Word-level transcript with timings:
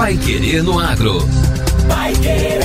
Pai 0.00 0.16
Querer 0.16 0.62
no 0.62 0.78
Agro. 0.78 1.18
Pai 1.86 2.14
Querer. 2.14 2.60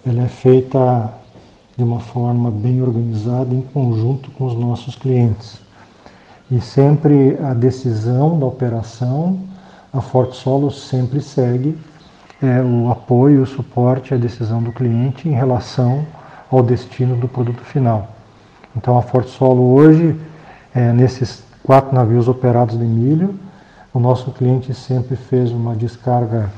ela 0.06 0.22
é 0.22 0.28
feita 0.28 1.12
de 1.76 1.82
uma 1.82 2.00
forma 2.00 2.50
bem 2.50 2.82
organizada 2.82 3.54
em 3.54 3.62
conjunto 3.62 4.30
com 4.32 4.46
os 4.46 4.54
nossos 4.54 4.94
clientes. 4.94 5.60
E 6.50 6.60
sempre 6.60 7.38
a 7.42 7.54
decisão 7.54 8.38
da 8.38 8.46
operação, 8.46 9.38
a 9.92 10.00
Forte 10.00 10.36
Solo 10.36 10.70
sempre 10.70 11.20
segue 11.20 11.76
é, 12.42 12.60
o 12.60 12.90
apoio, 12.90 13.42
o 13.42 13.46
suporte 13.46 14.12
à 14.12 14.16
decisão 14.16 14.62
do 14.62 14.72
cliente 14.72 15.28
em 15.28 15.32
relação 15.32 16.04
ao 16.50 16.62
destino 16.62 17.16
do 17.16 17.26
produto 17.26 17.62
final. 17.62 18.08
Então 18.76 18.98
a 18.98 19.02
Forte 19.02 19.30
Solo 19.30 19.74
hoje, 19.74 20.20
é, 20.74 20.92
nesses 20.92 21.42
quatro 21.62 21.94
navios 21.94 22.28
operados 22.28 22.78
de 22.78 22.84
milho, 22.84 23.38
o 23.92 23.98
nosso 23.98 24.30
cliente 24.32 24.74
sempre 24.74 25.16
fez 25.16 25.50
uma 25.50 25.74
descarga 25.74 26.50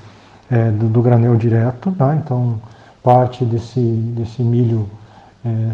é, 0.50 0.70
do, 0.70 0.88
do, 0.88 1.02
granel 1.02 1.36
direto, 1.36 1.92
tá? 1.92 2.16
então 2.16 2.58
parte 3.06 3.44
desse, 3.44 3.78
desse 3.78 4.42
milho 4.42 4.90
é, 5.44 5.72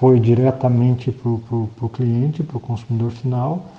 foi 0.00 0.18
diretamente 0.18 1.12
para 1.12 1.30
o 1.30 1.88
cliente, 1.88 2.42
para 2.42 2.56
o 2.56 2.60
consumidor 2.60 3.12
final, 3.12 3.70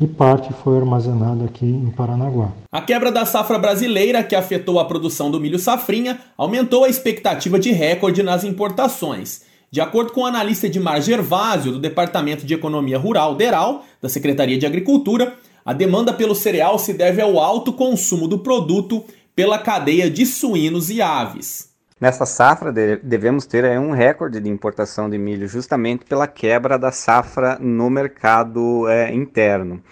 e 0.00 0.08
parte 0.08 0.52
foi 0.64 0.76
armazenada 0.76 1.44
aqui 1.44 1.64
em 1.64 1.88
Paranaguá. 1.92 2.50
A 2.72 2.82
quebra 2.82 3.12
da 3.12 3.24
safra 3.24 3.60
brasileira, 3.60 4.24
que 4.24 4.34
afetou 4.34 4.80
a 4.80 4.84
produção 4.84 5.30
do 5.30 5.38
milho 5.38 5.56
safrinha, 5.56 6.18
aumentou 6.36 6.82
a 6.82 6.88
expectativa 6.88 7.60
de 7.60 7.70
recorde 7.70 8.24
nas 8.24 8.42
importações. 8.42 9.42
De 9.70 9.80
acordo 9.80 10.12
com 10.12 10.22
o 10.22 10.26
analista 10.26 10.66
Edmar 10.66 11.00
Gervásio, 11.00 11.70
do 11.70 11.78
Departamento 11.78 12.44
de 12.44 12.54
Economia 12.54 12.98
Rural, 12.98 13.36
DERAL, 13.36 13.84
da 14.02 14.08
Secretaria 14.08 14.58
de 14.58 14.66
Agricultura, 14.66 15.34
a 15.64 15.72
demanda 15.72 16.12
pelo 16.12 16.34
cereal 16.34 16.76
se 16.76 16.92
deve 16.92 17.22
ao 17.22 17.38
alto 17.38 17.72
consumo 17.72 18.26
do 18.26 18.40
produto 18.40 19.04
pela 19.36 19.60
cadeia 19.60 20.10
de 20.10 20.26
suínos 20.26 20.90
e 20.90 21.00
aves. 21.00 21.68
Nessa 22.00 22.24
safra 22.24 22.72
devemos 22.72 23.44
ter 23.44 23.64
um 23.76 23.90
recorde 23.90 24.38
de 24.38 24.48
importação 24.48 25.10
de 25.10 25.18
milho 25.18 25.48
justamente 25.48 26.04
pela 26.04 26.28
quebra 26.28 26.78
da 26.78 26.92
safra 26.92 27.58
no 27.58 27.90
mercado 27.90 28.88
é, 28.88 29.12
interno. 29.12 29.82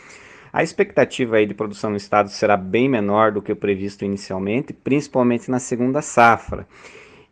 A 0.53 0.63
expectativa 0.63 1.37
aí 1.37 1.47
de 1.47 1.53
produção 1.53 1.91
no 1.91 1.97
estado 1.97 2.31
será 2.31 2.57
bem 2.57 2.89
menor 2.89 3.33
do 3.33 3.43
que 3.43 3.51
o 3.51 3.57
previsto 3.57 4.05
inicialmente, 4.05 4.73
principalmente 4.73 5.51
na 5.51 5.59
segunda 5.59 6.01
safra. 6.01 6.67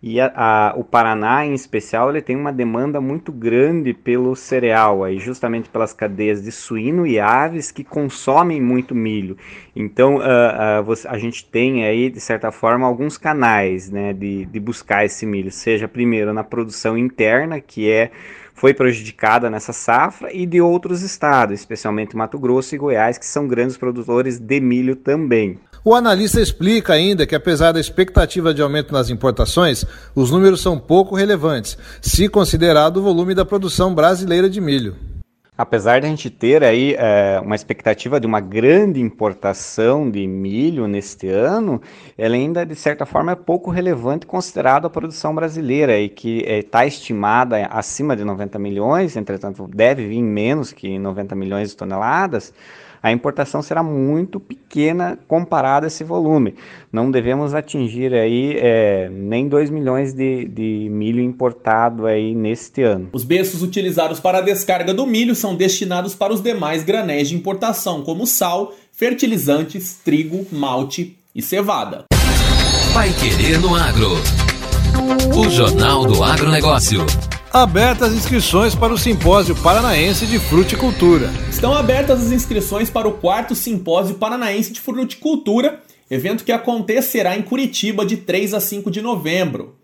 E 0.07 0.21
a, 0.21 0.31
a, 0.37 0.75
o 0.77 0.85
Paraná, 0.85 1.47
em 1.47 1.55
especial, 1.55 2.11
ele 2.11 2.21
tem 2.21 2.37
uma 2.37 2.53
demanda 2.53 3.01
muito 3.01 3.33
grande 3.33 3.95
pelo 3.95 4.37
cereal, 4.37 5.03
aí, 5.03 5.19
justamente 5.19 5.71
pelas 5.71 5.95
cadeias 5.95 6.43
de 6.43 6.53
suíno 6.53 7.07
e 7.07 7.19
aves 7.19 7.71
que 7.71 7.83
consomem 7.83 8.61
muito 8.61 8.95
milho. 8.95 9.35
Então, 9.75 10.17
uh, 10.17 10.21
uh, 10.21 10.85
você, 10.85 11.09
a 11.09 11.17
gente 11.17 11.47
tem 11.47 11.87
aí, 11.87 12.11
de 12.11 12.21
certa 12.21 12.53
forma, 12.53 12.87
alguns 12.87 13.17
canais 13.17 13.91
né, 13.91 14.13
de, 14.13 14.45
de 14.45 14.61
buscar 14.61 15.07
esse 15.07 15.25
milho, 15.25 15.51
seja 15.51 15.89
primeiro 15.89 16.35
na 16.35 16.45
produção 16.45 16.99
interna, 16.99 17.59
que 17.59 17.91
é 17.91 18.11
foi 18.53 18.75
prejudicada 18.75 19.49
nessa 19.49 19.73
safra 19.73 20.31
e 20.31 20.45
de 20.45 20.61
outros 20.61 21.01
estados, 21.01 21.59
especialmente 21.59 22.15
Mato 22.15 22.39
Grosso 22.39 22.75
e 22.75 22.79
Goiás, 22.79 23.17
que 23.17 23.25
são 23.25 23.49
grandes 23.49 23.79
produtores 23.79 24.39
de 24.39 24.61
milho 24.61 24.97
também. 24.97 25.59
O 25.87 25.95
analista 25.95 26.41
explica 26.41 26.95
ainda 26.95 27.27
que, 27.27 27.35
apesar 27.35 27.73
da 27.73 27.79
expectativa 27.79 28.55
de 28.55 28.63
aumento 28.63 28.91
nas 28.91 29.11
importações, 29.11 29.85
os 30.15 30.31
números 30.31 30.63
são 30.63 30.79
pouco 30.79 31.15
relevantes, 31.15 31.77
se 32.01 32.27
considerado 32.27 32.97
o 32.97 33.03
volume 33.03 33.35
da 33.35 33.45
produção 33.45 33.95
brasileira 33.95 34.49
de 34.49 34.63
milho. 34.63 34.97
Apesar 35.59 36.01
de 36.01 36.07
a 36.07 36.09
gente 36.09 36.31
ter 36.31 36.65
aí 36.65 36.97
é, 36.99 37.39
uma 37.45 37.55
expectativa 37.55 38.19
de 38.19 38.27
uma 38.27 38.41
grande 38.41 38.99
importação 38.99 40.11
de 40.11 40.27
milho 40.27 40.89
neste 40.89 41.29
ano, 41.29 41.83
ela 42.17 42.35
ainda 42.35 42.65
de 42.65 42.75
certa 42.75 43.05
forma 43.05 43.33
é 43.33 43.37
pouco 43.37 43.71
relevante 43.71 44.25
considerado 44.25 44.87
a 44.87 44.91
produção 44.91 45.35
brasileira 45.35 46.01
e 46.01 46.09
que 46.09 46.39
está 46.49 46.85
é, 46.85 46.89
estimada 46.89 47.67
acima 47.67 48.17
de 48.17 48.25
90 48.25 48.59
milhões, 48.59 49.17
entretanto 49.17 49.69
deve 49.69 50.09
vir 50.09 50.23
menos 50.23 50.73
que 50.73 50.99
90 50.99 51.35
milhões 51.35 51.69
de 51.69 51.77
toneladas 51.77 52.55
a 53.05 53.13
importação 53.13 53.61
será 53.61 53.83
muito 53.83 54.41
pequena 54.41 55.19
comparada 55.29 55.87
a 55.87 55.89
esse 55.89 56.03
volume. 56.03 56.55
Não 56.91 57.11
devemos 57.11 57.53
atingir 57.53 58.15
aí 58.15 58.57
é, 58.57 59.11
nem 59.13 59.47
2 59.47 59.69
milhões 59.69 60.15
de, 60.15 60.47
de 60.47 60.89
milho 60.91 61.21
importado 61.21 62.07
aí 62.07 62.35
neste 62.35 62.83
ano. 62.83 63.11
Os 63.13 63.23
berços 63.23 63.63
utilizados 63.63 64.21
para 64.21 64.39
a 64.39 64.41
descarga 64.41 64.95
do 64.95 65.07
milho 65.07 65.35
são 65.35 65.55
destinados 65.55 66.15
para 66.15 66.33
os 66.33 66.41
demais 66.41 66.83
granéis 66.83 67.29
de 67.29 67.35
importação, 67.35 68.01
como 68.03 68.27
sal, 68.27 68.73
fertilizantes, 68.91 70.01
trigo, 70.03 70.47
malte 70.51 71.15
e 71.35 71.43
cevada. 71.43 72.07
Vai 72.95 73.11
querer 73.13 73.59
no 73.59 73.75
agro. 73.75 74.13
O 75.37 75.51
Jornal 75.51 76.07
do 76.07 76.25
Agronegócio 76.25 77.05
abertas 77.55 78.09
as 78.09 78.19
inscrições 78.19 78.75
para 78.75 78.93
o 78.93 78.99
Simpósio 78.99 79.55
Paranaense 79.55 80.27
de 80.27 80.41
Fruticultura. 80.41 81.31
Estão 81.49 81.73
abertas 81.73 82.21
as 82.21 82.33
inscrições 82.33 82.91
para 82.91 83.07
o 83.07 83.13
quarto 83.13 83.55
Simpósio 83.55 84.17
Paranaense 84.17 84.73
de 84.73 84.81
Fruticultura, 84.81 85.81
evento 86.11 86.43
que 86.43 86.51
acontecerá 86.51 87.37
em 87.37 87.43
Curitiba 87.43 88.05
de 88.05 88.17
3 88.17 88.55
a 88.55 88.61
5 88.61 88.91
de 88.91 89.01
novembro. 89.01 89.77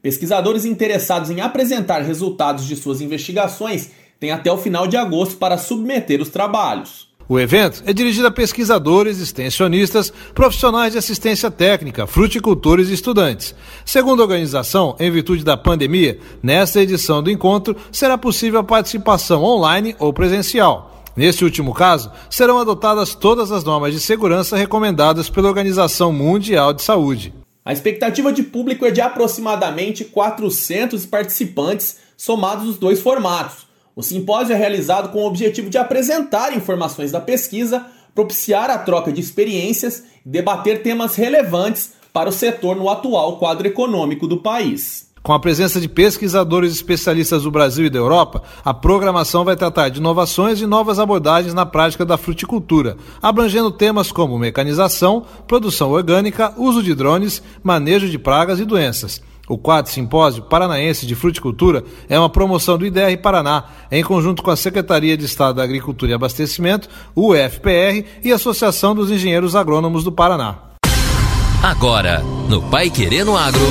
Pesquisadores 0.00 0.64
interessados 0.64 1.28
em 1.28 1.40
apresentar 1.40 2.00
resultados 2.02 2.64
de 2.64 2.76
suas 2.76 3.00
investigações 3.00 3.90
têm 4.20 4.30
até 4.30 4.52
o 4.52 4.56
final 4.56 4.86
de 4.86 4.96
agosto 4.96 5.36
para 5.36 5.58
submeter 5.58 6.22
os 6.22 6.28
trabalhos. 6.28 7.08
O 7.28 7.40
evento 7.40 7.82
é 7.84 7.92
dirigido 7.92 8.28
a 8.28 8.30
pesquisadores, 8.30 9.18
extensionistas, 9.18 10.12
profissionais 10.32 10.92
de 10.92 10.98
assistência 10.98 11.50
técnica, 11.50 12.06
fruticultores 12.06 12.88
e 12.88 12.94
estudantes. 12.94 13.52
Segundo 13.84 14.20
a 14.20 14.24
organização, 14.24 14.94
em 15.00 15.10
virtude 15.10 15.44
da 15.44 15.56
pandemia, 15.56 16.20
nesta 16.40 16.80
edição 16.80 17.20
do 17.20 17.30
encontro 17.30 17.76
será 17.90 18.16
possível 18.16 18.60
a 18.60 18.64
participação 18.64 19.42
online 19.42 19.96
ou 19.98 20.12
presencial. 20.12 21.04
Neste 21.16 21.42
último 21.42 21.74
caso, 21.74 22.12
serão 22.30 22.58
adotadas 22.58 23.16
todas 23.16 23.50
as 23.50 23.64
normas 23.64 23.92
de 23.92 23.98
segurança 23.98 24.56
recomendadas 24.56 25.28
pela 25.28 25.48
Organização 25.48 26.12
Mundial 26.12 26.72
de 26.72 26.82
Saúde. 26.82 27.34
A 27.64 27.72
expectativa 27.72 28.32
de 28.32 28.44
público 28.44 28.84
é 28.84 28.92
de 28.92 29.00
aproximadamente 29.00 30.04
400 30.04 31.04
participantes, 31.06 31.96
somados 32.16 32.68
os 32.68 32.78
dois 32.78 33.00
formatos 33.00 33.65
o 33.96 34.02
simpósio 34.02 34.52
é 34.52 34.56
realizado 34.58 35.08
com 35.08 35.22
o 35.22 35.26
objetivo 35.26 35.70
de 35.70 35.78
apresentar 35.78 36.54
informações 36.54 37.10
da 37.10 37.18
pesquisa, 37.18 37.86
propiciar 38.14 38.68
a 38.68 38.76
troca 38.76 39.10
de 39.10 39.22
experiências 39.22 40.04
e 40.24 40.28
debater 40.28 40.82
temas 40.82 41.16
relevantes 41.16 41.94
para 42.12 42.28
o 42.28 42.32
setor 42.32 42.76
no 42.76 42.90
atual 42.90 43.38
quadro 43.38 43.66
econômico 43.66 44.26
do 44.26 44.36
país. 44.36 45.06
Com 45.22 45.32
a 45.32 45.40
presença 45.40 45.80
de 45.80 45.88
pesquisadores 45.88 46.72
especialistas 46.72 47.44
do 47.44 47.50
Brasil 47.50 47.86
e 47.86 47.90
da 47.90 47.98
Europa, 47.98 48.42
a 48.62 48.74
programação 48.74 49.44
vai 49.44 49.56
tratar 49.56 49.88
de 49.88 49.98
inovações 49.98 50.60
e 50.60 50.66
novas 50.66 50.98
abordagens 50.98 51.54
na 51.54 51.64
prática 51.64 52.04
da 52.04 52.18
fruticultura, 52.18 52.98
abrangendo 53.20 53.70
temas 53.70 54.12
como 54.12 54.38
mecanização, 54.38 55.24
produção 55.48 55.90
orgânica, 55.90 56.52
uso 56.56 56.82
de 56.82 56.94
drones, 56.94 57.42
manejo 57.62 58.08
de 58.08 58.18
pragas 58.18 58.60
e 58.60 58.64
doenças. 58.64 59.22
O 59.48 59.56
quarto 59.56 59.90
simpósio 59.90 60.42
paranaense 60.42 61.06
de 61.06 61.14
fruticultura 61.14 61.84
é 62.08 62.18
uma 62.18 62.28
promoção 62.28 62.76
do 62.76 62.84
IDR 62.84 63.16
Paraná, 63.22 63.64
em 63.90 64.02
conjunto 64.02 64.42
com 64.42 64.50
a 64.50 64.56
Secretaria 64.56 65.16
de 65.16 65.24
Estado 65.24 65.56
da 65.56 65.62
Agricultura 65.62 66.10
e 66.12 66.14
Abastecimento, 66.14 66.88
o 67.14 67.32
UFPR 67.32 68.04
e 68.24 68.32
a 68.32 68.36
Associação 68.36 68.94
dos 68.94 69.10
Engenheiros 69.10 69.54
Agrônomos 69.54 70.02
do 70.02 70.10
Paraná. 70.10 70.58
Agora, 71.62 72.22
no 72.48 72.62
Pai 72.62 72.90
Querendo 72.90 73.36
Agro. 73.36 73.66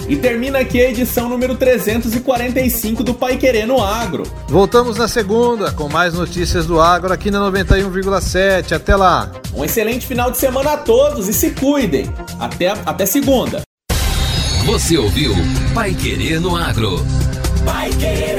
E 0.09 0.17
termina 0.17 0.61
aqui 0.61 0.81
a 0.81 0.89
edição 0.89 1.29
número 1.29 1.55
345 1.55 3.05
do 3.05 3.13
Pai 3.13 3.37
Querendo 3.37 3.77
Agro. 3.77 4.23
Voltamos 4.49 4.97
na 4.97 5.07
segunda 5.07 5.71
com 5.71 5.87
mais 5.87 6.15
notícias 6.15 6.65
do 6.65 6.81
agro 6.81 7.13
aqui 7.13 7.31
na 7.31 7.39
91,7. 7.41 8.73
Até 8.73 8.97
lá. 8.97 9.31
Um 9.53 9.63
excelente 9.63 10.07
final 10.07 10.31
de 10.31 10.39
semana 10.39 10.73
a 10.73 10.77
todos 10.79 11.29
e 11.29 11.35
se 11.35 11.51
cuidem. 11.51 12.11
Até, 12.41 12.71
até 12.87 13.05
segunda. 13.05 13.61
Você 14.65 14.97
ouviu 14.97 15.35
Pai 15.75 15.95
Querendo 15.95 16.57
Agro. 16.57 17.05
Vai 17.65 17.91
querer. 17.91 18.39